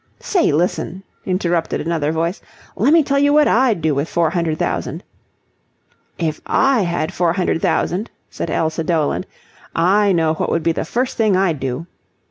"Say, 0.19 0.51
listen," 0.51 1.03
interrupted 1.25 1.79
another 1.79 2.11
voice, 2.11 2.41
"lemme 2.75 3.03
tell 3.03 3.19
you 3.19 3.33
what 3.33 3.47
I'd 3.47 3.83
do 3.83 3.93
with 3.93 4.09
four 4.09 4.31
hundred 4.31 4.57
thousand..." 4.57 5.03
"If 6.17 6.41
I 6.47 6.81
had 6.81 7.13
four 7.13 7.33
hundred 7.33 7.61
thousand," 7.61 8.09
said 8.27 8.49
Elsa 8.49 8.83
Doland, 8.83 9.27
"I 9.75 10.11
know 10.11 10.33
what 10.33 10.49
would 10.49 10.63
be 10.63 10.71
the 10.71 10.85
first 10.85 11.17
thing 11.17 11.35
I'd 11.37 11.59
do." 11.59 11.85